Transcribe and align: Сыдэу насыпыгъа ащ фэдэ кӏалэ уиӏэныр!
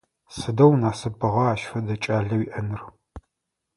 Сыдэу 0.35 0.73
насыпыгъа 0.81 1.45
ащ 1.51 1.61
фэдэ 1.69 1.95
кӏалэ 2.03 2.35
уиӏэныр! 2.39 2.81